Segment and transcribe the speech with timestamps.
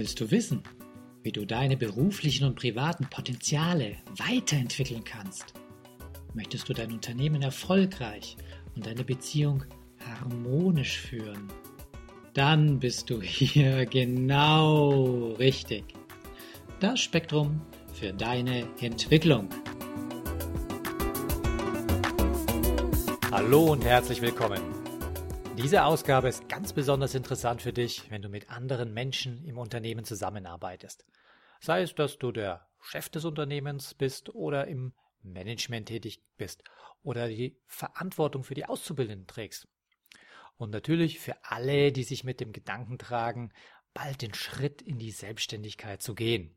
[0.00, 0.62] Willst du wissen,
[1.22, 5.52] wie du deine beruflichen und privaten Potenziale weiterentwickeln kannst?
[6.32, 8.38] Möchtest du dein Unternehmen erfolgreich
[8.74, 9.62] und deine Beziehung
[10.02, 11.48] harmonisch führen?
[12.32, 15.84] Dann bist du hier genau richtig.
[16.80, 17.60] Das Spektrum
[17.92, 19.50] für deine Entwicklung.
[23.30, 24.79] Hallo und herzlich willkommen.
[25.62, 30.06] Diese Ausgabe ist ganz besonders interessant für dich, wenn du mit anderen Menschen im Unternehmen
[30.06, 31.04] zusammenarbeitest.
[31.60, 36.64] Sei es, dass du der Chef des Unternehmens bist oder im Management tätig bist
[37.02, 39.68] oder die Verantwortung für die Auszubildenden trägst.
[40.56, 43.52] Und natürlich für alle, die sich mit dem Gedanken tragen,
[43.92, 46.56] bald den Schritt in die Selbstständigkeit zu gehen.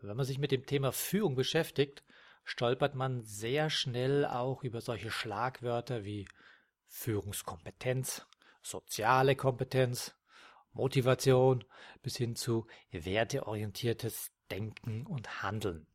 [0.00, 2.04] Wenn man sich mit dem Thema Führung beschäftigt,
[2.44, 6.26] stolpert man sehr schnell auch über solche Schlagwörter wie
[6.92, 8.26] Führungskompetenz,
[8.60, 10.14] soziale Kompetenz,
[10.72, 11.64] Motivation
[12.02, 15.86] bis hin zu werteorientiertes Denken und Handeln.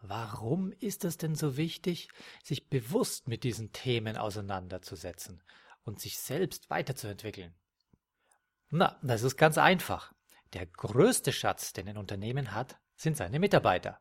[0.00, 2.08] Warum ist es denn so wichtig,
[2.42, 5.42] sich bewusst mit diesen Themen auseinanderzusetzen
[5.84, 7.54] und sich selbst weiterzuentwickeln?
[8.70, 10.14] Na, das ist ganz einfach.
[10.54, 14.00] Der größte Schatz, den ein Unternehmen hat, sind seine Mitarbeiter.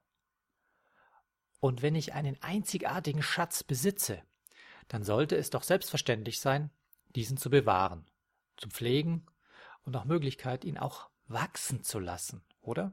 [1.59, 4.23] Und wenn ich einen einzigartigen Schatz besitze,
[4.91, 6.69] dann sollte es doch selbstverständlich sein,
[7.15, 8.05] diesen zu bewahren,
[8.57, 9.25] zu pflegen
[9.83, 12.91] und nach Möglichkeit ihn auch wachsen zu lassen, oder?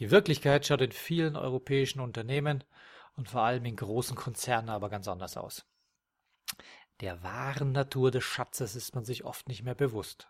[0.00, 2.64] Die Wirklichkeit schaut in vielen europäischen Unternehmen
[3.14, 5.64] und vor allem in großen Konzernen aber ganz anders aus.
[6.98, 10.28] Der wahren Natur des Schatzes ist man sich oft nicht mehr bewusst.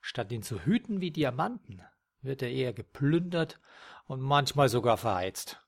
[0.00, 1.80] Statt ihn zu hüten wie Diamanten,
[2.22, 3.60] wird er eher geplündert
[4.06, 5.64] und manchmal sogar verheizt.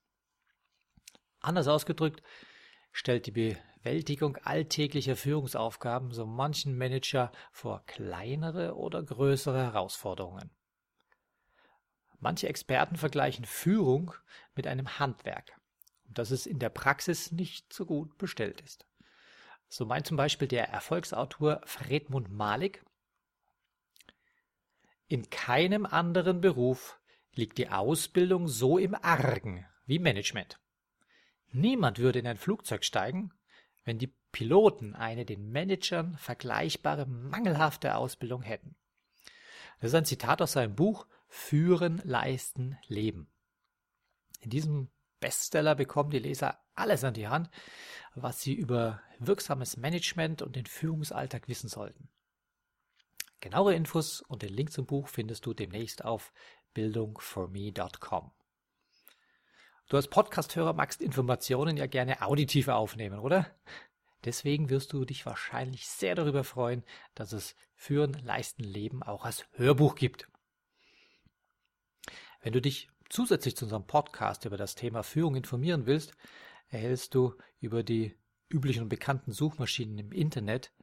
[1.39, 2.21] Anders ausgedrückt,
[2.91, 3.55] stellt die
[3.87, 10.49] Bewältigung alltäglicher Führungsaufgaben so manchen Manager vor kleinere oder größere Herausforderungen.
[12.19, 14.13] Manche Experten vergleichen Führung
[14.55, 15.57] mit einem Handwerk,
[16.05, 18.85] und dass es in der Praxis nicht so gut bestellt ist.
[19.69, 22.83] So meint zum Beispiel der Erfolgsautor Fredmund Malik,
[25.07, 26.99] in keinem anderen Beruf
[27.35, 30.59] liegt die Ausbildung so im Argen wie Management.
[31.53, 33.31] Niemand würde in ein Flugzeug steigen,
[33.87, 38.75] wenn die Piloten eine den Managern vergleichbare mangelhafte Ausbildung hätten.
[39.79, 43.31] Das ist ein Zitat aus seinem Buch Führen, Leisten, Leben.
[44.41, 44.89] In diesem
[45.21, 47.49] Bestseller bekommen die Leser alles an die Hand,
[48.13, 52.09] was sie über wirksames Management und den Führungsalltag wissen sollten.
[53.39, 56.33] Genauere Infos und den Link zum Buch findest du demnächst auf
[56.73, 58.31] bildungforme.com.
[59.87, 63.49] Du als Podcasthörer magst Informationen ja gerne auditiv aufnehmen, oder?
[64.25, 66.83] Deswegen wirst du dich wahrscheinlich sehr darüber freuen,
[67.15, 70.27] dass es Führen, Leisten, Leben auch als Hörbuch gibt.
[72.41, 76.11] Wenn du dich zusätzlich zu unserem Podcast über das Thema Führung informieren willst,
[76.67, 78.17] erhältst du über die
[78.49, 80.73] üblichen und bekannten Suchmaschinen im Internet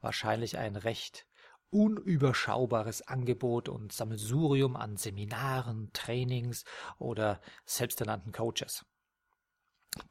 [0.00, 1.26] wahrscheinlich ein recht
[1.70, 6.64] unüberschaubares Angebot und Sammelsurium an Seminaren, Trainings
[6.98, 8.84] oder selbsternannten Coaches.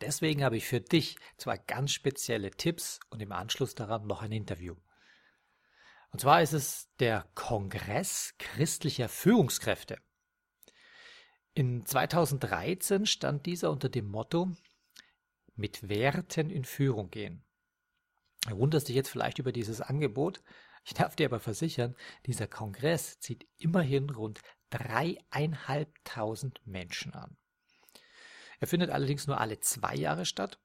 [0.02, 4.32] Deswegen habe ich für dich zwei ganz spezielle Tipps und im Anschluss daran noch ein
[4.32, 4.76] Interview.
[6.12, 9.98] Und zwar ist es der Kongress christlicher Führungskräfte.
[11.54, 14.52] In 2013 stand dieser unter dem Motto
[15.56, 17.44] mit Werten in Führung gehen.
[18.48, 20.42] Du wunderst dich jetzt vielleicht über dieses Angebot,
[20.86, 21.96] ich darf dir aber versichern,
[22.28, 27.38] dieser Kongress zieht immerhin rund dreieinhalbtausend Menschen an.
[28.60, 30.60] Er findet allerdings nur alle zwei Jahre statt.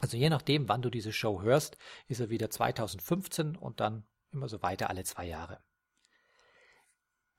[0.00, 4.48] Also je nachdem, wann du diese Show hörst, ist er wieder 2015 und dann immer
[4.48, 5.60] so weiter alle zwei Jahre.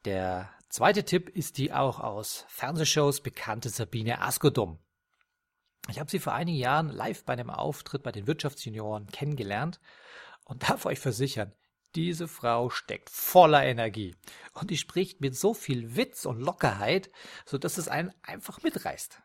[0.03, 4.79] Der zweite Tipp ist die auch aus Fernsehshows bekannte Sabine Askodum.
[5.89, 9.79] Ich habe sie vor einigen Jahren live bei einem Auftritt bei den Wirtschaftsjunioren kennengelernt
[10.43, 11.53] und darf euch versichern,
[11.95, 14.15] diese Frau steckt voller Energie
[14.53, 17.11] und die spricht mit so viel Witz und Lockerheit,
[17.45, 19.21] so dass es einen einfach mitreißt.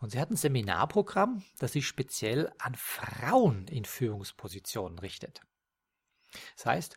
[0.00, 5.42] Und sie hat ein Seminarprogramm, das sich speziell an Frauen in Führungspositionen richtet.
[6.56, 6.96] Das heißt,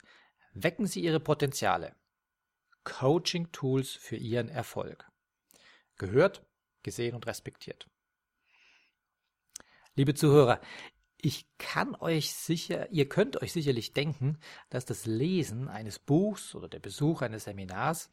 [0.54, 1.96] wecken Sie Ihre Potenziale.
[2.86, 5.10] Coaching-Tools für Ihren Erfolg.
[5.98, 6.46] Gehört,
[6.82, 7.90] gesehen und respektiert.
[9.96, 10.60] Liebe Zuhörer,
[11.26, 14.38] ich kann euch sicher, ihr könnt euch sicherlich denken,
[14.70, 18.10] dass das Lesen eines Buchs oder der Besuch eines Seminars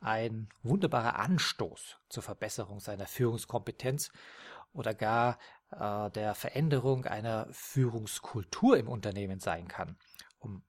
[0.00, 4.10] ein wunderbarer Anstoß zur Verbesserung seiner Führungskompetenz
[4.72, 5.38] oder gar
[5.72, 9.98] äh, der Veränderung einer Führungskultur im Unternehmen sein kann,
[10.38, 10.64] um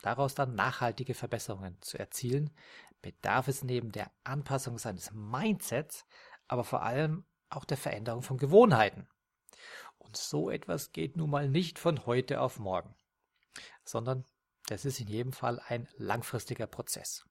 [0.00, 2.56] daraus dann nachhaltige Verbesserungen zu erzielen,
[3.02, 6.06] bedarf es neben der Anpassung seines Mindsets,
[6.46, 9.08] aber vor allem auch der Veränderung von Gewohnheiten.
[10.08, 12.96] Und so etwas geht nun mal nicht von heute auf morgen,
[13.84, 14.24] sondern
[14.66, 17.26] das ist in jedem Fall ein langfristiger Prozess.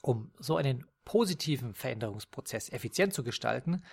[0.00, 3.84] Um so einen positiven Veränderungsprozess effizient zu gestalten,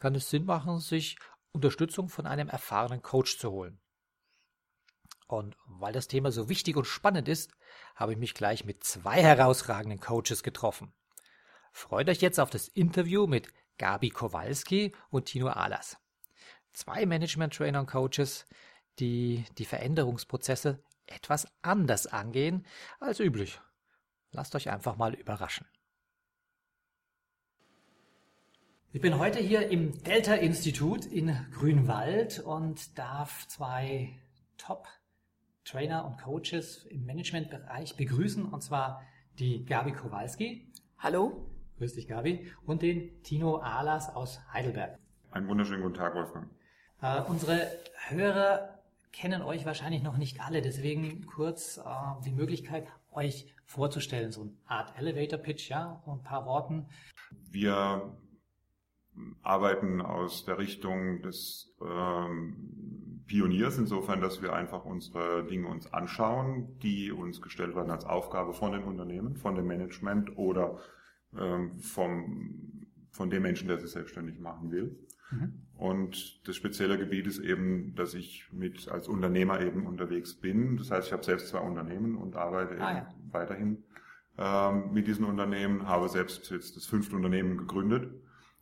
[0.00, 1.16] kann es Sinn machen, sich
[1.52, 3.80] Unterstützung von einem erfahrenen Coach zu holen.
[5.28, 7.52] Und weil das Thema so wichtig und spannend ist,
[7.94, 10.92] habe ich mich gleich mit zwei herausragenden Coaches getroffen.
[11.70, 15.96] Freut euch jetzt auf das Interview mit Gabi Kowalski und Tino Alas.
[16.74, 18.46] Zwei Management-Trainer und Coaches,
[18.98, 22.66] die die Veränderungsprozesse etwas anders angehen
[22.98, 23.60] als üblich.
[24.32, 25.66] Lasst euch einfach mal überraschen.
[28.92, 34.18] Ich bin heute hier im Delta-Institut in Grünwald und darf zwei
[34.56, 39.02] Top-Trainer und Coaches im Managementbereich begrüßen, und zwar
[39.38, 40.72] die Gabi Kowalski.
[40.98, 41.50] Hallo.
[41.78, 42.52] Grüß dich, Gabi.
[42.66, 44.98] Und den Tino Ahlers aus Heidelberg.
[45.32, 46.48] Einen wunderschönen guten Tag, Wolfgang.
[47.04, 47.70] Äh, unsere
[48.08, 48.78] Hörer
[49.12, 51.82] kennen euch wahrscheinlich noch nicht alle, deswegen kurz äh,
[52.24, 56.86] die Möglichkeit, euch vorzustellen, so eine Art Elevator Pitch, ja, ein paar Worten.
[57.50, 58.16] Wir
[59.42, 66.78] arbeiten aus der Richtung des ähm, Pioniers, insofern, dass wir einfach unsere Dinge uns anschauen,
[66.78, 70.78] die uns gestellt werden als Aufgabe von den Unternehmen, von dem Management oder
[71.38, 75.06] ähm, vom, von dem Menschen, der sich selbstständig machen will.
[75.30, 75.64] Mhm.
[75.76, 80.76] Und das spezielle Gebiet ist eben, dass ich mit als Unternehmer eben unterwegs bin.
[80.76, 83.14] Das heißt, ich habe selbst zwei Unternehmen und arbeite ah, ja.
[83.30, 83.82] weiterhin
[84.38, 88.10] ähm, mit diesen Unternehmen, habe selbst jetzt das fünfte Unternehmen gegründet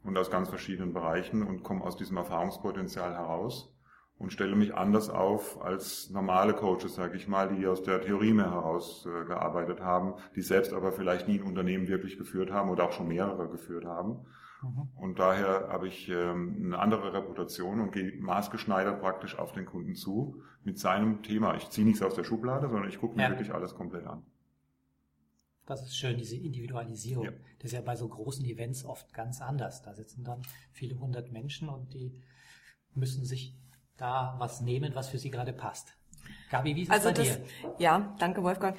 [0.03, 3.73] und aus ganz verschiedenen Bereichen und komme aus diesem Erfahrungspotenzial heraus
[4.19, 8.33] und stelle mich anders auf als normale Coaches, sage ich mal, die aus der Theorie
[8.33, 12.71] mehr heraus äh, gearbeitet haben, die selbst aber vielleicht nie ein Unternehmen wirklich geführt haben
[12.71, 14.25] oder auch schon mehrere geführt haben
[14.63, 14.89] Mhm.
[14.97, 19.95] Und daher habe ich ähm, eine andere Reputation und gehe maßgeschneidert praktisch auf den Kunden
[19.95, 21.57] zu mit seinem Thema.
[21.57, 23.31] Ich ziehe nichts aus der Schublade, sondern ich gucke mir ja.
[23.31, 24.25] wirklich alles komplett an.
[25.67, 27.25] Das ist schön, diese Individualisierung.
[27.25, 27.33] Ja.
[27.59, 29.83] Das ist ja bei so großen Events oft ganz anders.
[29.83, 30.43] Da sitzen dann
[30.73, 32.21] viele hundert Menschen und die
[32.95, 33.57] müssen sich
[33.97, 35.97] da was nehmen, was für sie gerade passt.
[36.51, 37.75] Gabi, wie ist es also bei das, dir?
[37.79, 38.77] Ja, danke Wolfgang.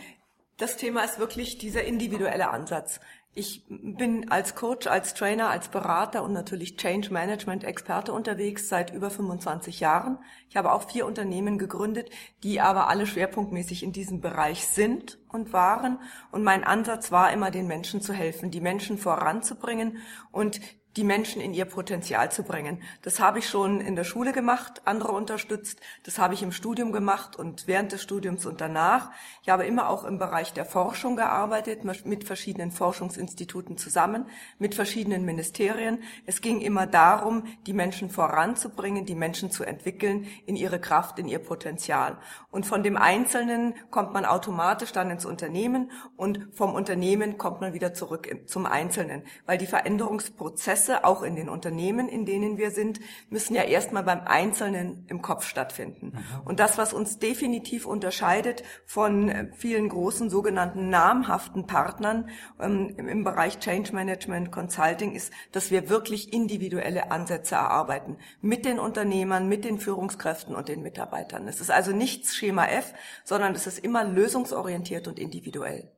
[0.58, 3.00] Das Thema ist wirklich dieser individuelle Ansatz.
[3.36, 8.94] Ich bin als Coach, als Trainer, als Berater und natürlich Change Management Experte unterwegs seit
[8.94, 10.20] über 25 Jahren.
[10.50, 12.12] Ich habe auch vier Unternehmen gegründet,
[12.44, 16.00] die aber alle schwerpunktmäßig in diesem Bereich sind und waren.
[16.32, 19.98] Und mein Ansatz war immer, den Menschen zu helfen, die Menschen voranzubringen
[20.32, 20.62] und
[20.96, 22.82] die Menschen in ihr Potenzial zu bringen.
[23.02, 25.80] Das habe ich schon in der Schule gemacht, andere unterstützt.
[26.04, 29.12] Das habe ich im Studium gemacht und während des Studiums und danach.
[29.42, 34.28] Ich habe immer auch im Bereich der Forschung gearbeitet, mit verschiedenen Forschungsinstituten zusammen,
[34.60, 36.04] mit verschiedenen Ministerien.
[36.26, 41.28] Es ging immer darum, die Menschen voranzubringen, die Menschen zu entwickeln in ihre Kraft, in
[41.28, 42.18] ihr Potenzial.
[42.52, 47.74] Und von dem Einzelnen kommt man automatisch dann ins Unternehmen und vom Unternehmen kommt man
[47.74, 52.72] wieder zurück zum Einzelnen, weil die Veränderungsprozesse Prozesse, auch in den Unternehmen, in denen wir
[52.72, 53.00] sind,
[53.30, 56.14] müssen ja erstmal beim Einzelnen im Kopf stattfinden.
[56.14, 56.42] Mhm.
[56.46, 63.24] Und das, was uns definitiv unterscheidet von äh, vielen großen sogenannten namhaften Partnern ähm, im
[63.24, 68.18] Bereich Change Management Consulting, ist, dass wir wirklich individuelle Ansätze erarbeiten.
[68.42, 71.48] Mit den Unternehmern, mit den Führungskräften und den Mitarbeitern.
[71.48, 75.90] Es ist also nichts Schema F, sondern es ist immer lösungsorientiert und individuell.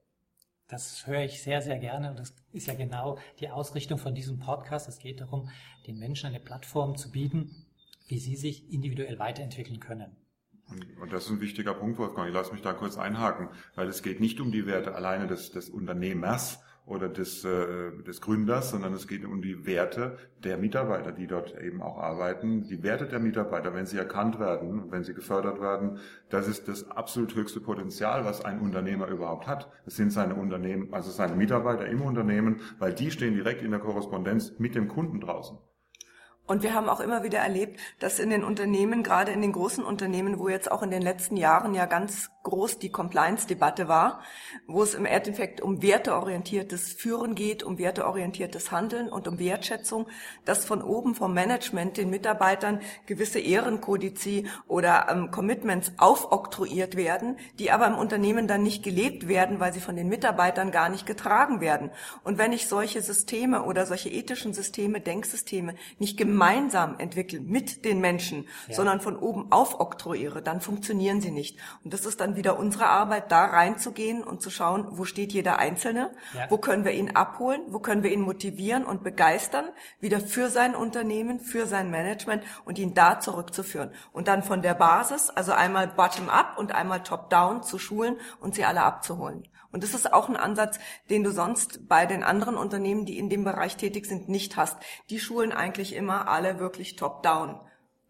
[0.68, 4.40] Das höre ich sehr, sehr gerne und das ist ja genau die Ausrichtung von diesem
[4.40, 4.90] Podcast.
[4.90, 5.50] Es geht darum,
[5.86, 7.68] den Menschen eine Plattform zu bieten,
[8.08, 10.16] wie sie sich individuell weiterentwickeln können.
[11.00, 12.28] Und das ist ein wichtiger Punkt, Wolfgang.
[12.28, 15.52] Ich lasse mich da kurz einhaken, weil es geht nicht um die Werte alleine des,
[15.52, 21.12] des Unternehmers, oder des, äh, des Gründers, sondern es geht um die Werte der Mitarbeiter,
[21.12, 22.64] die dort eben auch arbeiten.
[22.64, 25.98] Die Werte der Mitarbeiter, wenn sie erkannt werden, wenn sie gefördert werden,
[26.30, 29.72] das ist das absolut höchste Potenzial, was ein Unternehmer überhaupt hat.
[29.86, 33.80] Es sind seine Unternehmen, also seine Mitarbeiter im Unternehmen, weil die stehen direkt in der
[33.80, 35.58] Korrespondenz mit dem Kunden draußen.
[36.48, 39.84] Und wir haben auch immer wieder erlebt, dass in den Unternehmen, gerade in den großen
[39.84, 44.22] Unternehmen, wo jetzt auch in den letzten Jahren ja ganz groß die Compliance-Debatte war,
[44.68, 50.06] wo es im Endeffekt um werteorientiertes Führen geht, um werteorientiertes Handeln und um Wertschätzung,
[50.46, 57.72] dass von oben vom Management den Mitarbeitern gewisse Ehrenkodizi oder ähm, Commitments aufoktroyiert werden, die
[57.72, 61.60] aber im Unternehmen dann nicht gelebt werden, weil sie von den Mitarbeitern gar nicht getragen
[61.60, 61.90] werden.
[62.24, 66.35] Und wenn ich solche Systeme oder solche ethischen Systeme, Denksysteme nicht gemeinsam
[67.00, 68.76] entwickle mit den Menschen, ja.
[68.76, 71.58] sondern von oben aufoktroyiere, dann funktionieren sie nicht.
[71.84, 75.60] Und das ist dann wieder unsere Arbeit, da reinzugehen und zu schauen, wo steht jeder
[75.60, 76.50] Einzelne, ja.
[76.50, 79.66] wo können wir ihn abholen, wo können wir ihn motivieren und begeistern,
[80.00, 83.92] wieder für sein Unternehmen, für sein Management und ihn da zurückzuführen.
[84.12, 88.66] Und dann von der Basis, also einmal bottom-up und einmal top-down zu schulen und sie
[88.66, 89.48] alle abzuholen.
[89.76, 90.80] Und das ist auch ein Ansatz,
[91.10, 94.78] den du sonst bei den anderen Unternehmen, die in dem Bereich tätig sind, nicht hast.
[95.10, 97.60] Die schulen eigentlich immer alle wirklich top-down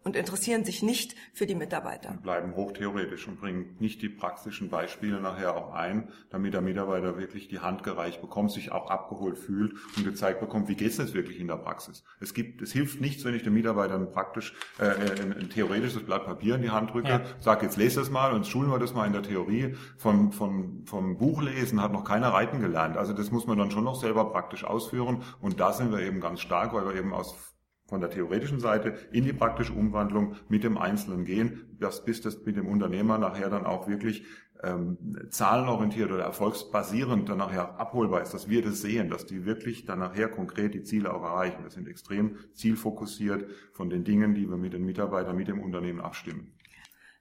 [0.06, 2.10] und interessieren sich nicht für die Mitarbeiter.
[2.10, 7.18] Und bleiben hochtheoretisch und bringen nicht die praktischen Beispiele nachher auch ein, damit der Mitarbeiter
[7.18, 11.12] wirklich die Hand gereicht bekommt, sich auch abgeholt fühlt und gezeigt bekommt, wie geht es
[11.12, 12.04] wirklich in der Praxis.
[12.20, 16.24] Es gibt, es hilft nichts, wenn ich den Mitarbeitern praktisch äh, ein, ein, theoretisches Blatt
[16.24, 17.22] Papier in die Hand drücke, ja.
[17.40, 19.74] sage jetzt lese das mal und schulen wir das mal in der Theorie.
[19.96, 22.96] Vom, vom, vom Buchlesen hat noch keiner Reiten gelernt.
[22.96, 26.20] Also das muss man dann schon noch selber praktisch ausführen und da sind wir eben
[26.20, 27.55] ganz stark, weil wir eben aus
[27.86, 32.44] von der theoretischen Seite in die praktische Umwandlung mit dem Einzelnen gehen, dass, bis das
[32.44, 34.24] mit dem Unternehmer nachher dann auch wirklich
[34.62, 34.96] ähm,
[35.28, 39.98] zahlenorientiert oder erfolgsbasierend dann nachher abholbar ist, dass wir das sehen, dass die wirklich dann
[39.98, 41.62] nachher konkret die Ziele auch erreichen.
[41.62, 46.00] Wir sind extrem zielfokussiert von den Dingen, die wir mit den Mitarbeitern, mit dem Unternehmen
[46.00, 46.52] abstimmen.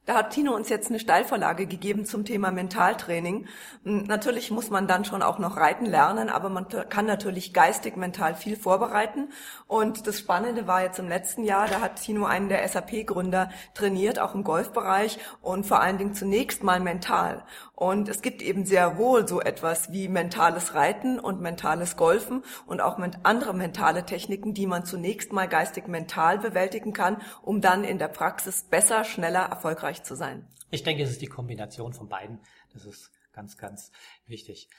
[0.05, 3.47] Da hat Tino uns jetzt eine Steilvorlage gegeben zum Thema Mentaltraining.
[3.83, 7.97] Hm, natürlich muss man dann schon auch noch reiten lernen, aber man kann natürlich geistig,
[7.97, 9.29] mental viel vorbereiten.
[9.65, 14.19] Und das Spannende war jetzt im letzten Jahr, da hat Tino einen der SAP-Gründer trainiert,
[14.19, 17.43] auch im Golfbereich und vor allen Dingen zunächst mal mental.
[17.73, 22.79] Und es gibt eben sehr wohl so etwas wie mentales Reiten und mentales Golfen und
[22.79, 27.97] auch andere mentale Techniken, die man zunächst mal geistig mental bewältigen kann, um dann in
[27.97, 30.47] der Praxis besser, schneller, erfolgreich zu sein.
[30.71, 32.39] Ich denke, es ist die Kombination von beiden.
[32.73, 33.91] Das ist ganz, ganz
[34.27, 34.69] wichtig.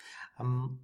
[0.40, 0.80] Ähm,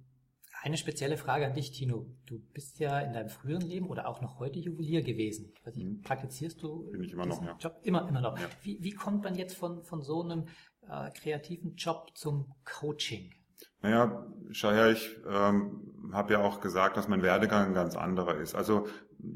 [0.61, 2.05] eine spezielle Frage an dich, Tino.
[2.25, 5.53] Du bist ja in deinem früheren Leben oder auch noch heute Juwelier gewesen.
[5.75, 6.01] Mhm.
[6.01, 6.89] Praktizierst du?
[6.89, 7.57] Bin ich immer noch, ja.
[7.59, 7.79] Job?
[7.83, 8.39] Immer, immer noch.
[8.39, 8.47] Ja.
[8.61, 10.47] Wie, wie kommt man jetzt von, von so einem
[10.89, 13.33] äh, kreativen Job zum Coaching?
[13.81, 18.35] Naja, schau her, ich ähm, habe ja auch gesagt, dass mein Werdegang ein ganz anderer
[18.35, 18.55] ist.
[18.55, 18.87] Also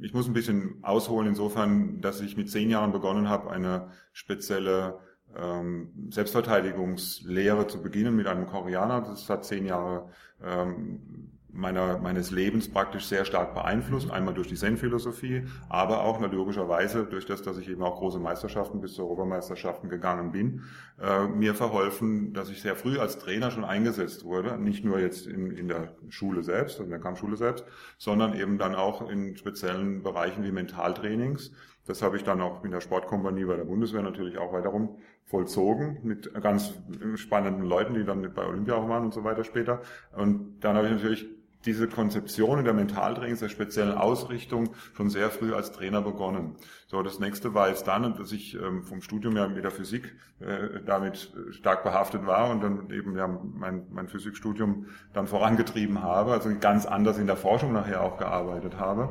[0.01, 4.99] ich muss ein bisschen ausholen insofern, dass ich mit zehn Jahren begonnen habe, eine spezielle
[5.35, 9.01] ähm, Selbstverteidigungslehre zu beginnen mit einem Koreaner.
[9.01, 10.09] Das hat zehn Jahre
[10.43, 14.11] ähm, meiner, meines Lebens praktisch sehr stark beeinflusst.
[14.11, 18.81] Einmal durch die Zen-Philosophie, aber auch logischerweise durch das, dass ich eben auch große Meisterschaften
[18.81, 20.63] bis zu Europameisterschaften gegangen bin,
[21.01, 24.57] äh, mir verholfen, dass ich sehr früh als Trainer schon eingesetzt wurde.
[24.57, 27.65] Nicht nur jetzt in, in der Schule selbst, in der Kampfschule selbst,
[27.97, 31.51] sondern eben dann auch in speziellen Bereichen wie Mentaltrainings.
[31.85, 35.99] Das habe ich dann auch in der Sportkompanie bei der Bundeswehr natürlich auch weiterum vollzogen
[36.03, 36.73] mit ganz
[37.15, 39.81] spannenden Leuten, die dann bei Olympia auch waren und so weiter später.
[40.13, 41.36] Und dann habe ich natürlich
[41.67, 46.55] diese Konzeption der Mentaltrainings, der speziellen Ausrichtung schon sehr früh als Trainer begonnen.
[46.87, 50.15] So, das nächste war jetzt dann, dass ich ähm, vom Studium ja mit der Physik
[50.39, 56.31] äh, damit stark behaftet war und dann eben ja mein, mein Physikstudium dann vorangetrieben habe,
[56.31, 59.09] also ganz anders in der Forschung nachher auch gearbeitet habe.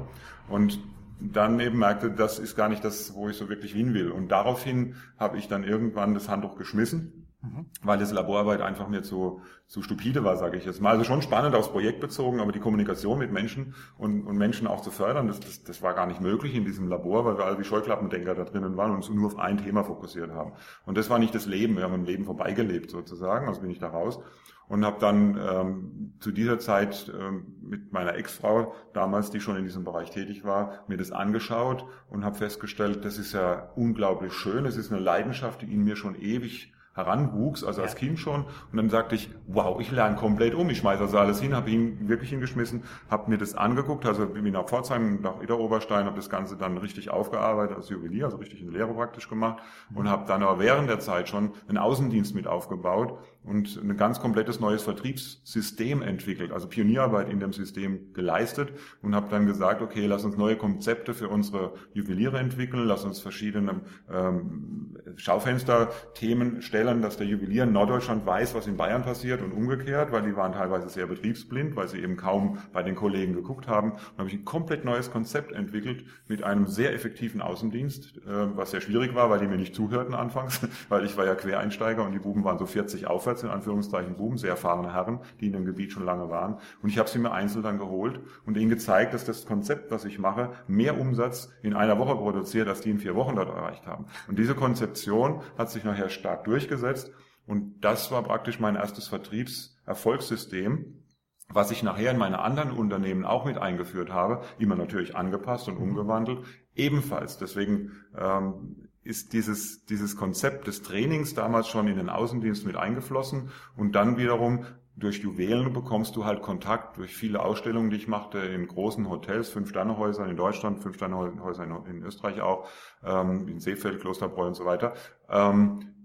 [0.48, 0.80] Und
[1.20, 4.10] dann eben merkte, das ist gar nicht das, wo ich so wirklich hin will.
[4.10, 7.66] Und daraufhin habe ich dann irgendwann das Handtuch geschmissen, mhm.
[7.82, 10.90] weil das Laborarbeit einfach mir zu, zu stupide war, sage ich jetzt mal.
[10.90, 14.80] Also schon spannend aufs Projekt bezogen, aber die Kommunikation mit Menschen und, und Menschen auch
[14.80, 17.58] zu fördern, das, das, das war gar nicht möglich in diesem Labor, weil wir alle
[17.58, 20.52] wie Scheuklappendenker da drinnen waren und uns nur auf ein Thema fokussiert haben.
[20.84, 23.78] Und das war nicht das Leben, wir haben im Leben vorbeigelebt sozusagen, also bin ich
[23.78, 24.20] da raus
[24.68, 29.64] und habe dann ähm, zu dieser Zeit ähm, mit meiner Ex-Frau damals, die schon in
[29.64, 34.66] diesem Bereich tätig war, mir das angeschaut und habe festgestellt, das ist ja unglaublich schön.
[34.66, 38.44] Es ist eine Leidenschaft, die in mir schon ewig heranwuchs, also als Kind schon.
[38.72, 40.68] Und dann sagte ich, wow, ich lerne komplett um.
[40.70, 44.52] Ich schmeiße also alles hin, habe ihn wirklich hingeschmissen, habe mir das angeguckt, also bin
[44.52, 48.72] nach Pforzheim, nach Idar-Oberstein, habe das Ganze dann richtig aufgearbeitet als Juwelier, also richtig in
[48.72, 49.62] Lehre praktisch gemacht
[49.94, 50.10] und mhm.
[50.10, 54.60] habe dann aber während der Zeit schon einen Außendienst mit aufgebaut und ein ganz komplettes
[54.60, 58.72] neues Vertriebssystem entwickelt, also Pionierarbeit in dem System geleistet
[59.02, 63.20] und habe dann gesagt, okay, lass uns neue Konzepte für unsere Juweliere entwickeln, lass uns
[63.20, 69.52] verschiedene ähm, Schaufensterthemen stellen, dass der Juwelier in Norddeutschland weiß, was in Bayern passiert und
[69.52, 73.68] umgekehrt, weil die waren teilweise sehr betriebsblind, weil sie eben kaum bei den Kollegen geguckt
[73.68, 73.92] haben.
[73.92, 78.72] Und habe ich ein komplett neues Konzept entwickelt mit einem sehr effektiven Außendienst, äh, was
[78.72, 82.12] sehr schwierig war, weil die mir nicht zuhörten anfangs, weil ich war ja Quereinsteiger und
[82.12, 85.52] die Buben waren so 40 aufwärts Arbeits, in Anführungszeichen Buben, sehr erfahrene Herren, die in
[85.52, 86.58] dem Gebiet schon lange waren.
[86.82, 90.04] Und ich habe sie mir einzeln dann geholt und ihnen gezeigt, dass das Konzept, was
[90.04, 93.86] ich mache, mehr Umsatz in einer Woche produziert, als die in vier Wochen dort erreicht
[93.86, 94.06] haben.
[94.28, 97.12] Und diese Konzeption hat sich nachher stark durchgesetzt.
[97.46, 101.02] Und das war praktisch mein erstes Vertriebserfolgssystem,
[101.48, 105.76] was ich nachher in meine anderen Unternehmen auch mit eingeführt habe, immer natürlich angepasst und
[105.76, 106.40] umgewandelt
[106.74, 107.38] ebenfalls.
[107.38, 113.50] Deswegen ähm, ist dieses, dieses Konzept des Trainings damals schon in den Außendienst mit eingeflossen
[113.76, 118.38] und dann wiederum durch Juwelen bekommst du halt Kontakt durch viele Ausstellungen, die ich machte
[118.38, 122.66] in großen Hotels, Fünf-Sterne-Häusern in Deutschland, Fünf-Sterne-Häuser in, in, Österreich auch,
[123.04, 124.94] ähm, in Seefeld, Klosterbräu und so weiter.
[125.28, 125.96] Ähm,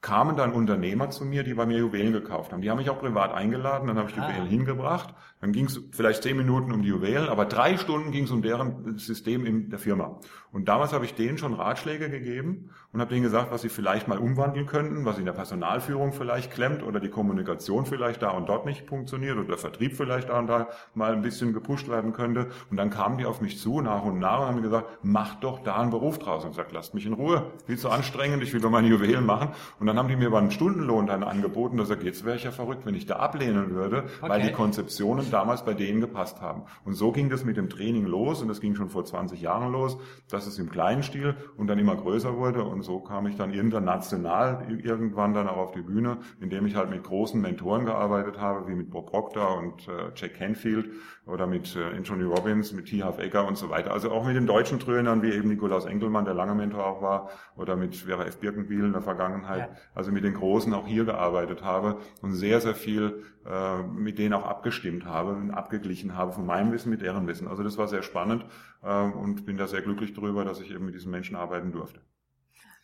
[0.00, 2.62] kamen dann Unternehmer zu mir, die bei mir Juwelen gekauft haben.
[2.62, 4.30] Die haben mich auch privat eingeladen, dann habe ich die ah.
[4.30, 5.12] Juwelen hingebracht.
[5.40, 8.40] Dann ging es vielleicht zehn Minuten um die Juwelen, aber drei Stunden ging es um
[8.40, 10.20] deren System in der Firma.
[10.56, 14.08] Und damals habe ich denen schon Ratschläge gegeben und habe denen gesagt, was sie vielleicht
[14.08, 18.48] mal umwandeln könnten, was in der Personalführung vielleicht klemmt oder die Kommunikation vielleicht da und
[18.48, 22.14] dort nicht funktioniert oder der Vertrieb vielleicht da und da mal ein bisschen gepusht werden
[22.14, 22.48] könnte.
[22.70, 25.58] Und dann kamen die auf mich zu nach und nach und haben gesagt, mach doch
[25.58, 26.44] da einen Beruf draus.
[26.44, 29.26] Und ich gesagt, lasst mich in Ruhe, viel zu anstrengend, ich will nur meine Juwelen
[29.26, 29.50] machen.
[29.78, 32.44] Und dann haben die mir über einen Stundenlohn dann angeboten, dass er jetzt wäre ich
[32.44, 34.30] ja verrückt, wenn ich da ablehnen würde, okay.
[34.30, 36.62] weil die Konzeptionen damals bei denen gepasst haben.
[36.86, 39.70] Und so ging das mit dem Training los und das ging schon vor 20 Jahren
[39.70, 39.98] los,
[40.46, 43.52] dass es im kleinen Stil und dann immer größer wurde und so kam ich dann
[43.52, 48.68] international irgendwann dann auch auf die Bühne, indem ich halt mit großen Mentoren gearbeitet habe,
[48.68, 50.90] wie mit Bob Proctor und äh, Jack Canfield
[51.26, 53.02] oder mit äh, Anthony Robbins, mit T.
[53.02, 53.92] Half Ecker und so weiter.
[53.92, 57.30] Also auch mit den deutschen Trönern, wie eben Nikolaus Engelmann, der lange Mentor auch war,
[57.56, 58.38] oder mit Vera F.
[58.38, 59.70] Birkenbiel in der Vergangenheit.
[59.70, 59.76] Ja.
[59.94, 64.34] Also mit den Großen auch hier gearbeitet habe und sehr, sehr viel äh, mit denen
[64.34, 67.46] auch abgestimmt habe und abgeglichen habe von meinem Wissen mit deren Wissen.
[67.46, 68.44] Also das war sehr spannend
[68.82, 72.00] äh, und bin da sehr glücklich darüber, dass ich eben mit diesen Menschen arbeiten durfte.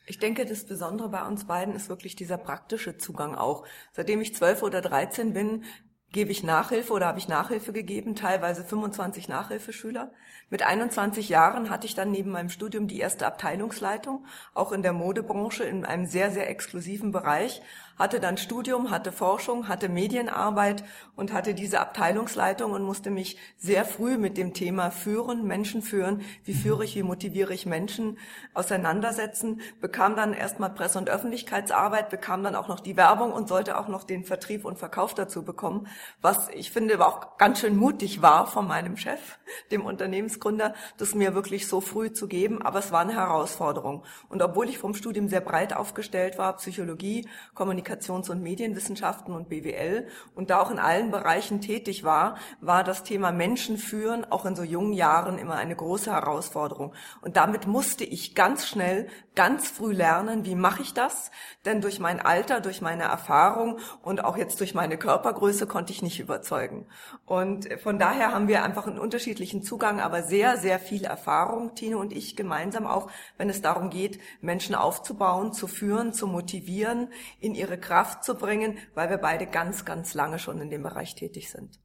[0.07, 3.65] Ich denke, das Besondere bei uns beiden ist wirklich dieser praktische Zugang auch.
[3.93, 5.65] Seitdem ich zwölf oder dreizehn bin,
[6.13, 10.13] gebe ich Nachhilfe oder habe ich Nachhilfe gegeben, teilweise 25 Nachhilfeschüler.
[10.51, 14.93] Mit 21 Jahren hatte ich dann neben meinem Studium die erste Abteilungsleitung, auch in der
[14.93, 17.63] Modebranche in einem sehr, sehr exklusiven Bereich
[17.99, 20.85] hatte dann Studium, hatte Forschung, hatte Medienarbeit
[21.15, 26.23] und hatte diese Abteilungsleitung und musste mich sehr früh mit dem Thema führen, Menschen führen,
[26.45, 28.19] wie führe ich, wie motiviere ich Menschen
[28.55, 33.79] auseinandersetzen, bekam dann erstmal Presse- und Öffentlichkeitsarbeit, bekam dann auch noch die Werbung und sollte
[33.79, 35.87] auch noch den Vertrieb und Verkauf dazu bekommen,
[36.21, 39.39] was ich finde aber auch ganz schön mutig war von meinem Chef,
[39.71, 44.05] dem Unternehmensgründer, das mir wirklich so früh zu geben, aber es war eine Herausforderung.
[44.29, 49.49] Und obwohl ich vom Studium sehr breit aufgestellt war, Psychologie, Kommunikation, Kommunikations- und Medienwissenschaften und
[49.49, 54.45] BWL und da auch in allen Bereichen tätig war, war das Thema Menschen führen auch
[54.45, 56.95] in so jungen Jahren immer eine große Herausforderung.
[57.21, 61.31] Und damit musste ich ganz schnell, ganz früh lernen, wie mache ich das?
[61.65, 66.03] Denn durch mein Alter, durch meine Erfahrung und auch jetzt durch meine Körpergröße konnte ich
[66.03, 66.87] nicht überzeugen.
[67.25, 71.99] Und von daher haben wir einfach einen unterschiedlichen Zugang, aber sehr, sehr viel Erfahrung, Tine
[71.99, 77.09] und ich gemeinsam auch, wenn es darum geht, Menschen aufzubauen, zu führen, zu motivieren,
[77.41, 80.83] in ihre ihre Kraft zu bringen, weil wir beide ganz, ganz lange schon in dem
[80.83, 81.81] Bereich tätig sind.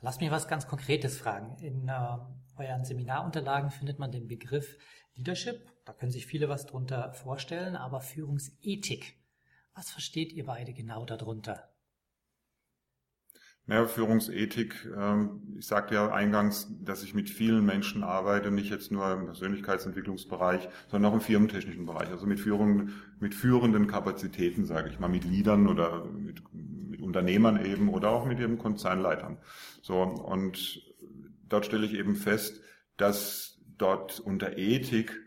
[0.00, 1.56] Lass mich was ganz Konkretes fragen.
[1.58, 2.18] In äh,
[2.56, 4.78] euren Seminarunterlagen findet man den Begriff
[5.16, 5.66] Leadership.
[5.84, 9.18] Da können sich viele was drunter vorstellen, aber Führungsethik.
[9.74, 11.73] Was versteht ihr beide genau darunter?
[13.66, 18.92] Naja, Führungsethik, ähm, ich sagte ja eingangs, dass ich mit vielen Menschen arbeite, nicht jetzt
[18.92, 24.90] nur im Persönlichkeitsentwicklungsbereich, sondern auch im firmentechnischen Bereich, also mit, Führung, mit führenden Kapazitäten, sage
[24.90, 29.38] ich mal, mit Leadern oder mit, mit Unternehmern eben oder auch mit ihren Konzernleitern.
[29.80, 30.82] So, und
[31.48, 32.60] dort stelle ich eben fest,
[32.98, 35.18] dass dort unter Ethik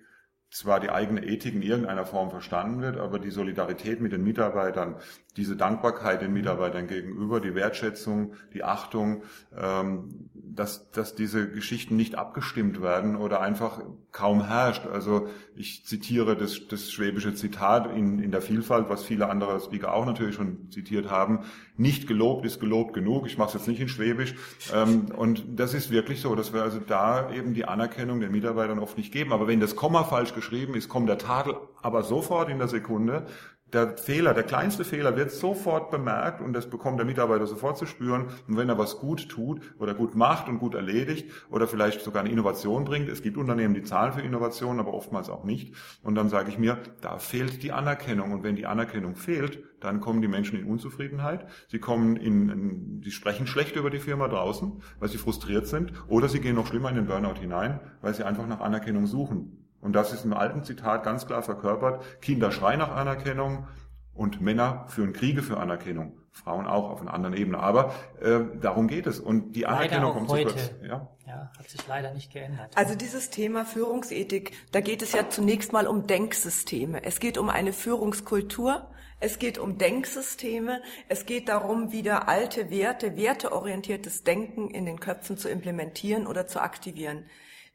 [0.50, 4.96] zwar die eigene Ethik in irgendeiner Form verstanden wird, aber die Solidarität mit den Mitarbeitern,
[5.36, 9.24] diese Dankbarkeit den Mitarbeitern gegenüber, die Wertschätzung, die Achtung,
[9.56, 13.82] ähm, dass, dass diese Geschichten nicht abgestimmt werden oder einfach
[14.12, 14.88] kaum herrscht.
[14.88, 19.94] Also ich zitiere das, das schwäbische Zitat in, in der Vielfalt, was viele andere Speaker
[19.94, 21.42] auch natürlich schon zitiert haben.
[21.76, 23.28] Nicht gelobt ist gelobt genug.
[23.28, 24.34] Ich mache es jetzt nicht in Schwäbisch.
[24.74, 28.80] Ähm, und das ist wirklich so, dass wir also da eben die Anerkennung den Mitarbeitern
[28.80, 29.34] oft nicht geben.
[29.34, 33.26] Aber wenn das Komma falsch geschrieben ist, kommt der Tadel aber sofort in der Sekunde
[33.74, 37.86] der Fehler, der kleinste Fehler wird sofort bemerkt und das bekommt der Mitarbeiter sofort zu
[37.86, 38.28] spüren.
[38.48, 42.24] Und wenn er was gut tut oder gut macht und gut erledigt oder vielleicht sogar
[42.24, 45.76] eine Innovation bringt, es gibt Unternehmen, die zahlen für Innovationen, aber oftmals auch nicht.
[46.02, 48.32] Und dann sage ich mir, da fehlt die Anerkennung.
[48.32, 51.46] Und wenn die Anerkennung fehlt, dann kommen die Menschen in Unzufriedenheit.
[51.68, 55.92] Sie kommen in, in sie sprechen schlecht über die Firma draußen, weil sie frustriert sind,
[56.08, 59.67] oder sie gehen noch schlimmer in den Burnout hinein, weil sie einfach nach Anerkennung suchen.
[59.82, 62.22] Und das ist im alten Zitat ganz klar verkörpert.
[62.22, 63.68] Kinder schreien nach Anerkennung
[64.14, 66.18] und Männer führen Kriege für Anerkennung.
[66.32, 67.60] Frauen auch auf einer anderen Ebene.
[67.60, 69.20] Aber äh, darum geht es.
[69.20, 70.50] Und die Anerkennung kommt heute.
[70.50, 70.72] zu kurz.
[70.84, 71.08] Ja?
[71.26, 72.72] ja, hat sich leider nicht geändert.
[72.76, 77.04] Also dieses Thema Führungsethik, da geht es ja zunächst mal um Denksysteme.
[77.04, 78.88] Es geht um eine Führungskultur.
[79.20, 80.82] Es geht um Denksysteme.
[81.10, 86.62] Es geht darum, wieder alte Werte, werteorientiertes Denken in den Köpfen zu implementieren oder zu
[86.62, 87.26] aktivieren.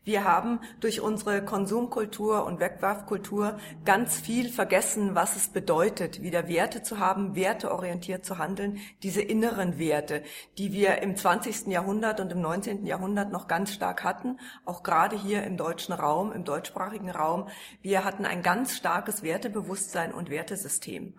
[0.04, 6.82] Wir haben durch unsere Konsumkultur und Wegwerfkultur ganz viel vergessen, was es bedeutet, wieder Werte
[6.82, 10.24] zu haben, werteorientiert zu handeln, diese inneren Werte,
[10.58, 11.68] die wir im 20.
[11.68, 12.84] Jahrhundert und im 19.
[12.84, 17.46] Jahrhundert noch ganz stark hatten, auch gerade hier im deutschen Raum, im deutschsprachigen Raum.
[17.80, 21.14] Wir hatten ein ganz starkes Wertebewusstsein und Wertesystem.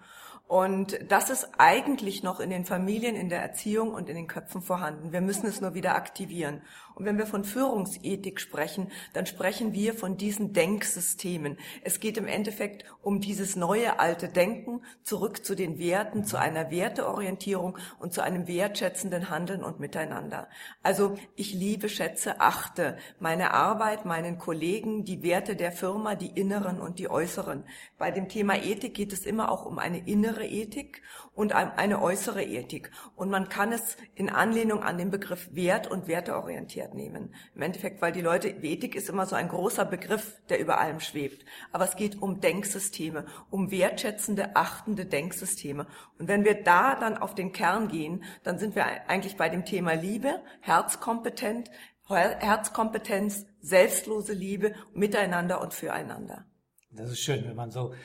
[0.48, 4.62] Und das ist eigentlich noch in den Familien, in der Erziehung und in den Köpfen
[4.62, 5.12] vorhanden.
[5.12, 6.62] Wir müssen es nur wieder aktivieren.
[6.96, 11.58] Und wenn wir von Führungsethik sprechen, dann sprechen wir von diesen Denksystemen.
[11.84, 16.72] Es geht im Endeffekt um dieses neue alte Denken, zurück zu den Werten, zu einer
[16.72, 20.48] Werteorientierung und zu einem wertschätzenden Handeln und Miteinander.
[20.82, 26.80] Also ich liebe, schätze, achte meine Arbeit, meinen Kollegen, die Werte der Firma, die inneren
[26.80, 27.64] und die äußeren.
[27.98, 31.02] Bei dem Thema Ethik geht es immer auch um eine innere Ethik
[31.36, 32.92] und eine äußere Ethik.
[33.16, 37.34] Und man kann es in Anlehnung an den Begriff Wert und werteorientiert nehmen.
[37.56, 41.00] Im Endeffekt, weil die Leute, Ethik ist immer so ein großer Begriff, der über allem
[41.00, 41.46] schwebt.
[41.72, 45.88] Aber es geht um Denksysteme, um wertschätzende, achtende Denksysteme.
[46.20, 49.66] Und wenn wir da dann auf den Kern gehen, dann sind wir eigentlich bei dem
[49.66, 51.72] Thema Liebe, Herzkompetent,
[52.08, 56.46] Herzkompetenz, selbstlose Liebe, miteinander und füreinander.
[56.92, 57.96] Das ist schön, wenn man so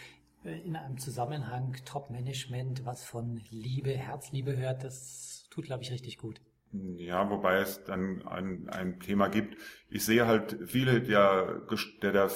[0.44, 6.40] in einem Zusammenhang Top-Management was von Liebe, Herzliebe hört, das tut, glaube ich, richtig gut.
[6.72, 9.56] Ja, wobei es dann ein, ein Thema gibt.
[9.88, 11.62] Ich sehe halt viele der,
[12.02, 12.30] der, der,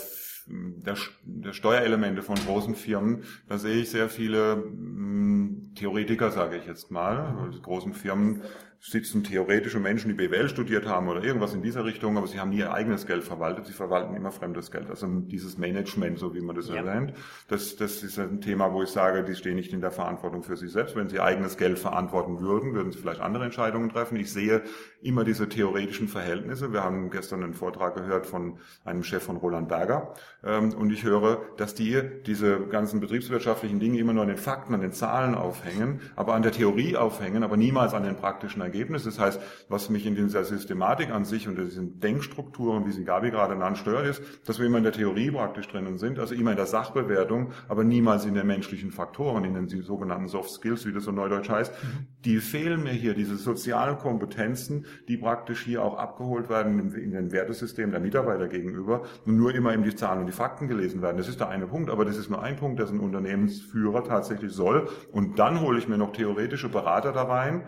[0.46, 6.66] der, der Steuerelemente von großen Firmen, da sehe ich sehr viele hm, Theoretiker, sage ich
[6.66, 8.42] jetzt mal, also großen Firmen
[8.84, 12.50] sitzen theoretische Menschen, die BWL studiert haben oder irgendwas in dieser Richtung, aber sie haben
[12.50, 14.90] nie ihr eigenes Geld verwaltet, sie verwalten immer fremdes Geld.
[14.90, 16.74] Also dieses Management, so wie man das ja.
[16.74, 17.14] erwähnt,
[17.46, 20.56] das, das ist ein Thema, wo ich sage, die stehen nicht in der Verantwortung für
[20.56, 20.96] sich selbst.
[20.96, 24.16] Wenn sie eigenes Geld verantworten würden, würden sie vielleicht andere Entscheidungen treffen.
[24.16, 24.62] Ich sehe
[25.00, 26.72] immer diese theoretischen Verhältnisse.
[26.72, 31.04] Wir haben gestern einen Vortrag gehört von einem Chef von Roland Berger ähm, und ich
[31.04, 35.36] höre, dass die diese ganzen betriebswirtschaftlichen Dinge immer nur an den Fakten, an den Zahlen
[35.36, 39.04] aufhängen, aber an der Theorie aufhängen, aber niemals an den praktischen Ergebnis.
[39.04, 43.30] Das heißt, was mich in dieser Systematik an sich und diesen Denkstrukturen, wie sie Gabi
[43.30, 46.52] gerade nannt, stört, ist, dass wir immer in der Theorie praktisch drinnen sind, also immer
[46.52, 50.92] in der Sachbewertung, aber niemals in den menschlichen Faktoren, in den sogenannten Soft Skills, wie
[50.92, 51.72] das so neudeutsch heißt.
[51.72, 52.06] Mhm.
[52.24, 57.32] Die fehlen mir hier, diese sozialen Kompetenzen, die praktisch hier auch abgeholt werden in den
[57.32, 61.18] Wertesystem der Mitarbeiter gegenüber und nur immer eben die Zahlen und die Fakten gelesen werden.
[61.18, 64.52] Das ist der eine Punkt, aber das ist nur ein Punkt, das ein Unternehmensführer tatsächlich
[64.52, 64.88] soll.
[65.10, 67.64] Und dann hole ich mir noch theoretische Berater da rein,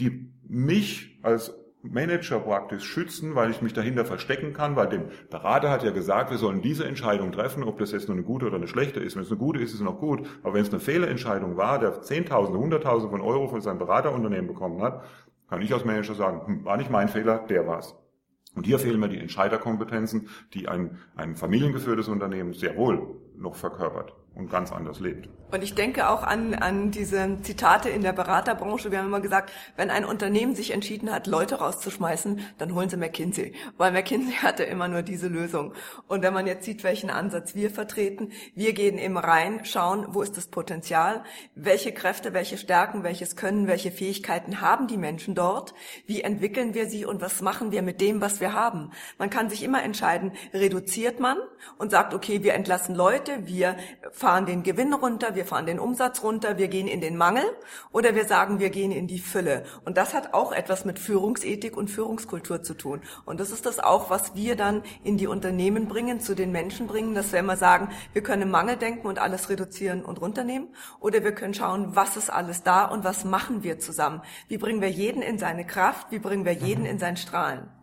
[0.00, 5.70] die mich als Manager praktisch schützen, weil ich mich dahinter verstecken kann, weil dem Berater
[5.70, 8.56] hat ja gesagt, wir sollen diese Entscheidung treffen, ob das jetzt nur eine gute oder
[8.56, 9.16] eine schlechte ist.
[9.16, 10.28] Wenn es eine gute ist, ist es noch gut.
[10.42, 14.82] Aber wenn es eine Fehlerentscheidung war, der Zehntausende, Hunderttausende von Euro von seinem Beraterunternehmen bekommen
[14.82, 15.04] hat,
[15.48, 17.96] kann ich als Manager sagen, hm, war nicht mein Fehler, der war's.
[18.54, 24.14] Und hier fehlen mir die Entscheiderkompetenzen, die ein, ein familiengeführtes Unternehmen sehr wohl noch verkörpert
[24.34, 25.28] und ganz anders lebt.
[25.50, 28.92] Und ich denke auch an, an diese Zitate in der Beraterbranche.
[28.92, 32.96] Wir haben immer gesagt, wenn ein Unternehmen sich entschieden hat, Leute rauszuschmeißen, dann holen sie
[32.96, 33.54] McKinsey.
[33.76, 35.72] Weil McKinsey hatte immer nur diese Lösung.
[36.06, 40.22] Und wenn man jetzt sieht, welchen Ansatz wir vertreten, wir gehen eben rein, schauen, wo
[40.22, 41.24] ist das Potenzial,
[41.56, 45.74] welche Kräfte, welche Stärken, welches Können, welche Fähigkeiten haben die Menschen dort,
[46.06, 48.92] wie entwickeln wir sie und was machen wir mit dem, was wir haben.
[49.18, 51.38] Man kann sich immer entscheiden, reduziert man
[51.76, 53.76] und sagt, okay, wir entlassen Leute, wir
[54.12, 57.44] fahren den Gewinn runter, wir fahren den Umsatz runter, wir gehen in den Mangel
[57.92, 59.64] oder wir sagen, wir gehen in die Fülle.
[59.86, 63.00] Und das hat auch etwas mit Führungsethik und Führungskultur zu tun.
[63.24, 66.88] Und das ist das auch, was wir dann in die Unternehmen bringen, zu den Menschen
[66.88, 70.68] bringen, dass wir immer sagen, wir können im Mangel denken und alles reduzieren und runternehmen
[71.00, 74.20] oder wir können schauen, was ist alles da und was machen wir zusammen.
[74.48, 77.79] Wie bringen wir jeden in seine Kraft, wie bringen wir jeden in sein Strahlen.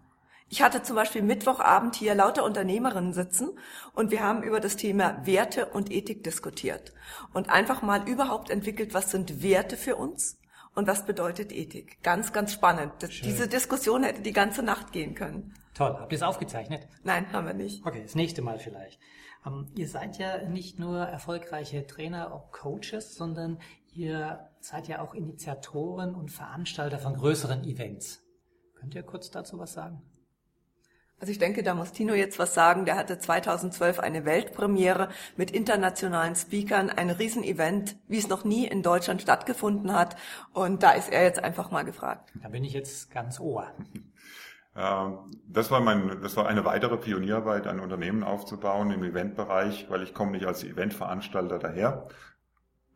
[0.49, 3.49] Ich hatte zum Beispiel Mittwochabend hier lauter Unternehmerinnen sitzen
[3.93, 6.93] und wir haben über das Thema Werte und Ethik diskutiert
[7.33, 10.39] und einfach mal überhaupt entwickelt, was sind Werte für uns
[10.73, 12.01] und was bedeutet Ethik.
[12.01, 12.93] Ganz, ganz spannend.
[12.99, 15.53] Das, diese Diskussion hätte die ganze Nacht gehen können.
[15.73, 15.97] Toll.
[15.99, 16.87] Habt ihr es aufgezeichnet?
[17.03, 17.85] Nein, haben wir nicht.
[17.85, 18.99] Okay, das nächste Mal vielleicht.
[19.45, 23.59] Ähm, ihr seid ja nicht nur erfolgreiche Trainer und Coaches, sondern
[23.91, 28.23] ihr seid ja auch Initiatoren und Veranstalter von größeren Events.
[28.75, 30.01] Könnt ihr kurz dazu was sagen?
[31.19, 32.85] Also ich denke, da muss Tino jetzt was sagen.
[32.85, 38.83] Der hatte 2012 eine Weltpremiere mit internationalen Speakern, ein Riesenevent, wie es noch nie in
[38.83, 40.15] Deutschland stattgefunden hat.
[40.53, 42.31] Und da ist er jetzt einfach mal gefragt.
[42.41, 43.71] Da bin ich jetzt ganz ohr.
[44.75, 50.13] Das war mein, das war eine weitere Pionierarbeit, ein Unternehmen aufzubauen im Eventbereich, weil ich
[50.13, 52.07] komme nicht als Eventveranstalter daher,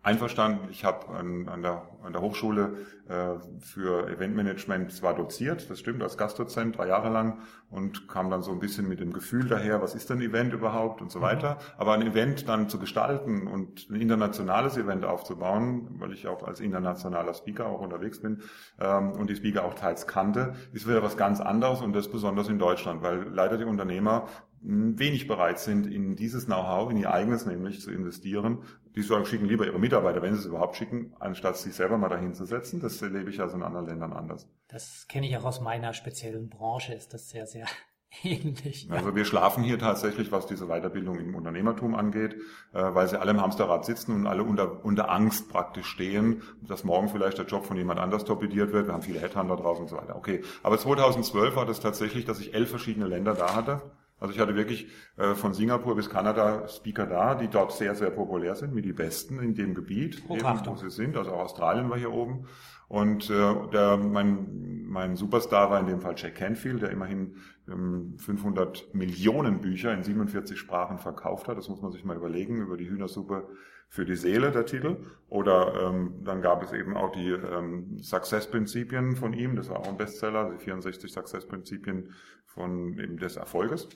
[0.03, 0.67] einverstanden.
[0.71, 6.01] Ich habe an, an, der, an der Hochschule äh, für Eventmanagement zwar doziert, das stimmt,
[6.01, 9.81] als Gastdozent drei Jahre lang und kam dann so ein bisschen mit dem Gefühl daher,
[9.81, 11.59] was ist denn ein Event überhaupt und so weiter.
[11.77, 16.59] Aber ein Event dann zu gestalten und ein internationales Event aufzubauen, weil ich auch als
[16.59, 18.41] internationaler Speaker auch unterwegs bin
[18.79, 22.47] ähm, und die Speaker auch teils kannte, ist wieder was ganz anderes und das besonders
[22.47, 24.27] in Deutschland, weil leider die Unternehmer
[24.61, 28.59] wenig bereit sind, in dieses Know-how, in ihr eigenes nämlich zu investieren.
[28.95, 32.09] Die sagen, schicken lieber ihre Mitarbeiter, wenn sie es überhaupt schicken, anstatt sich selber mal
[32.09, 32.79] dahin zu setzen.
[32.79, 34.47] Das erlebe ich also in anderen Ländern anders.
[34.67, 37.65] Das kenne ich auch aus meiner speziellen Branche, ist das sehr, sehr
[38.23, 38.87] ähnlich.
[38.91, 42.35] Also wir schlafen hier tatsächlich, was diese Weiterbildung im Unternehmertum angeht,
[42.73, 46.83] äh, weil sie alle im Hamsterrad sitzen und alle unter, unter Angst praktisch stehen, dass
[46.83, 48.87] morgen vielleicht der Job von jemand anders torpediert wird.
[48.87, 50.17] Wir haben viele Headhunter draußen und so weiter.
[50.17, 53.81] Okay, aber 2012 war das tatsächlich, dass ich elf verschiedene Länder da hatte
[54.21, 58.11] also ich hatte wirklich äh, von Singapur bis Kanada Speaker da, die dort sehr, sehr
[58.11, 61.17] populär sind, wie die Besten in dem Gebiet, eben, wo sie sind.
[61.17, 62.45] Also auch Australien war hier oben.
[62.87, 68.13] Und äh, der, mein, mein Superstar war in dem Fall Jack Canfield, der immerhin ähm,
[68.19, 71.57] 500 Millionen Bücher in 47 Sprachen verkauft hat.
[71.57, 73.47] Das muss man sich mal überlegen, über die Hühnersuppe
[73.91, 74.95] für die Seele, der Titel.
[75.27, 79.87] Oder ähm, dann gab es eben auch die ähm, Success-Prinzipien von ihm, das war auch
[79.87, 82.13] ein Bestseller, die 64 Success-Prinzipien
[82.45, 83.89] von eben des Erfolges.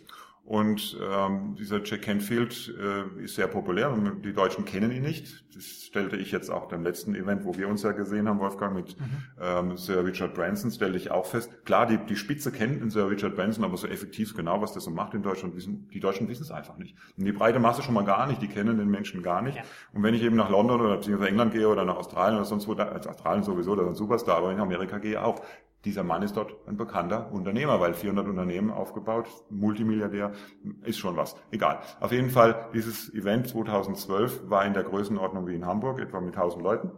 [0.46, 5.44] Und ähm, dieser Jack Canfield äh, ist sehr populär und die Deutschen kennen ihn nicht.
[5.56, 8.76] Das stellte ich jetzt auch beim letzten Event, wo wir uns ja gesehen haben, Wolfgang,
[8.76, 9.06] mit mhm.
[9.42, 11.66] ähm, Sir Richard Branson, stellte ich auch fest.
[11.66, 14.84] Klar, die, die Spitze kennt den Sir Richard Branson, aber so effektiv genau, was das
[14.84, 16.96] so macht in Deutschland, wissen, die Deutschen wissen es einfach nicht.
[17.18, 19.58] Und die breite Masse schon mal gar nicht, die kennen den Menschen gar nicht.
[19.58, 19.64] Ja.
[19.94, 22.68] Und wenn ich eben nach London oder beziehungsweise England gehe oder nach Australien oder sonst
[22.68, 25.42] wo, als Australien sowieso, da ist ein Superstar, aber in Amerika gehe auch,
[25.86, 30.34] dieser Mann ist dort ein bekannter Unternehmer, weil 400 Unternehmen aufgebaut, Multimilliardär,
[30.84, 31.36] ist schon was.
[31.52, 31.80] Egal.
[32.00, 36.36] Auf jeden Fall, dieses Event 2012 war in der Größenordnung wie in Hamburg, etwa mit
[36.36, 36.92] 1000 Leuten.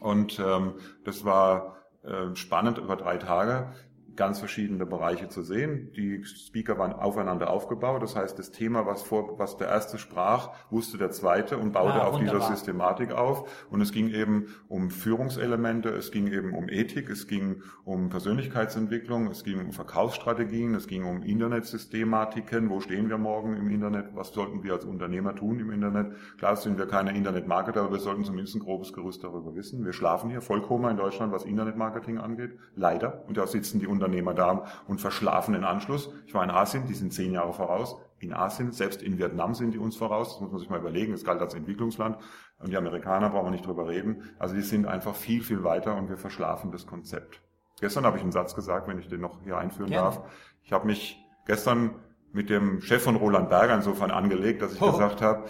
[0.00, 3.72] Und ähm, das war äh, spannend über drei Tage
[4.16, 5.90] ganz verschiedene Bereiche zu sehen.
[5.96, 8.02] Die Speaker waren aufeinander aufgebaut.
[8.02, 12.02] Das heißt, das Thema, was, vor, was der erste sprach, wusste der zweite und baute
[12.02, 13.66] ah, auf dieser Systematik auf.
[13.70, 19.28] Und es ging eben um Führungselemente, es ging eben um Ethik, es ging um Persönlichkeitsentwicklung,
[19.28, 22.68] es ging um Verkaufsstrategien, es ging um Internetsystematiken.
[22.68, 24.14] Wo stehen wir morgen im Internet?
[24.14, 26.12] Was sollten wir als Unternehmer tun im Internet?
[26.38, 29.84] Klar sind wir keine Internetmarketer, aber wir sollten zumindest ein grobes Gerüst darüber wissen.
[29.84, 32.58] Wir schlafen hier Vollkoma in Deutschland, was Internetmarketing angeht.
[32.76, 33.24] Leider.
[33.26, 36.12] Und da sitzen die Unternehmer da und verschlafen den Anschluss.
[36.26, 37.96] Ich war in Asien, die sind zehn Jahre voraus.
[38.18, 40.30] In Asien, selbst in Vietnam sind die uns voraus.
[40.30, 41.12] Das muss man sich mal überlegen.
[41.12, 42.18] Das galt als Entwicklungsland.
[42.58, 44.30] Und die Amerikaner brauchen wir nicht drüber reden.
[44.38, 47.40] Also die sind einfach viel, viel weiter und wir verschlafen das Konzept.
[47.80, 50.04] Gestern habe ich einen Satz gesagt, wenn ich den noch hier einführen Gerne.
[50.04, 50.20] darf.
[50.62, 51.96] Ich habe mich gestern
[52.32, 54.92] mit dem Chef von Roland Berger insofern angelegt, dass ich oh.
[54.92, 55.48] gesagt habe,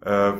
[0.00, 0.32] äh,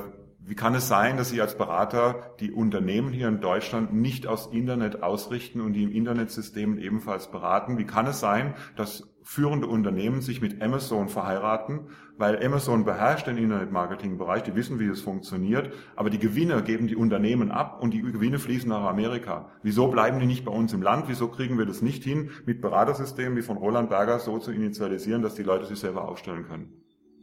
[0.49, 4.47] wie kann es sein, dass Sie als Berater die Unternehmen hier in Deutschland nicht aus
[4.47, 7.77] Internet ausrichten und die im Internetsystem ebenfalls beraten?
[7.77, 13.37] Wie kann es sein, dass führende Unternehmen sich mit Amazon verheiraten, weil Amazon beherrscht den
[13.37, 18.01] Internetmarketing-Bereich, die wissen, wie es funktioniert, aber die Gewinne geben die Unternehmen ab und die
[18.01, 19.51] Gewinne fließen nach Amerika.
[19.63, 21.09] Wieso bleiben die nicht bei uns im Land?
[21.09, 25.21] Wieso kriegen wir das nicht hin, mit Beratersystemen wie von Roland Berger so zu initialisieren,
[25.21, 26.73] dass die Leute sich selber aufstellen können?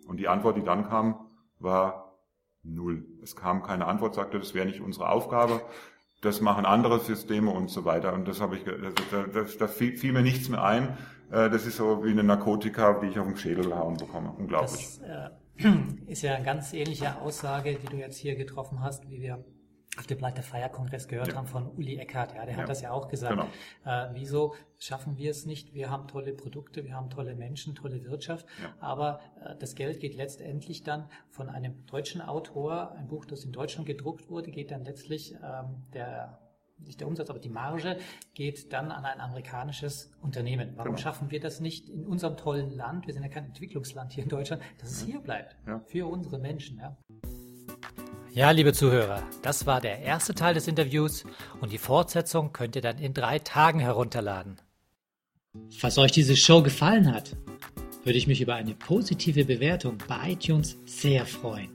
[0.07, 1.15] Und die Antwort, die dann kam,
[1.57, 2.04] war
[2.65, 3.05] Null.
[3.23, 5.61] Es kam keine Antwort, sagte, das wäre nicht unsere Aufgabe.
[6.21, 8.13] Das machen andere Systeme und so weiter.
[8.13, 10.97] Und das habe ich, da, fiel mir nichts mehr ein.
[11.31, 14.31] Äh, das ist so wie eine Narkotika, die ich auf den Schädel gehauen bekomme.
[14.37, 14.99] Unglaublich.
[14.99, 15.01] Das
[15.63, 15.67] äh,
[16.07, 19.43] ist ja eine ganz ähnliche Aussage, die du jetzt hier getroffen hast, wie wir
[19.97, 21.35] auf dem Leiter Feierkongress gehört ja.
[21.35, 22.33] haben von Uli Eckert.
[22.35, 22.61] Ja, der ja.
[22.61, 23.35] hat das ja auch gesagt.
[23.35, 23.47] Genau.
[23.85, 25.73] Äh, wieso schaffen wir es nicht?
[25.73, 28.73] Wir haben tolle Produkte, wir haben tolle Menschen, tolle Wirtschaft, ja.
[28.79, 33.51] aber äh, das Geld geht letztendlich dann von einem deutschen Autor, ein Buch, das in
[33.51, 36.39] Deutschland gedruckt wurde, geht dann letztlich ähm, der
[36.79, 37.97] nicht der Umsatz, aber die Marge
[38.33, 40.73] geht dann an ein amerikanisches Unternehmen.
[40.75, 41.01] Warum genau.
[41.01, 43.07] schaffen wir das nicht in unserem tollen Land?
[43.07, 45.55] Wir sind ja kein Entwicklungsland hier in Deutschland, dass es hier bleibt.
[45.85, 46.79] Für unsere Menschen.
[46.79, 46.97] Ja.
[48.35, 51.23] Ja, liebe Zuhörer, das war der erste Teil des Interviews
[51.61, 54.57] und die Fortsetzung könnt ihr dann in drei Tagen herunterladen.
[55.69, 57.37] Falls euch diese Show gefallen hat,
[58.03, 61.69] würde ich mich über eine positive Bewertung bei iTunes sehr freuen.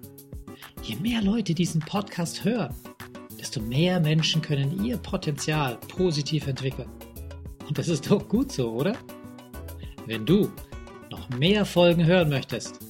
[0.83, 2.75] Je mehr Leute diesen Podcast hören,
[3.38, 6.90] desto mehr Menschen können ihr Potenzial positiv entwickeln.
[7.66, 8.99] Und das ist doch gut so, oder?
[10.05, 10.53] Wenn du
[11.11, 12.89] noch mehr Folgen hören möchtest,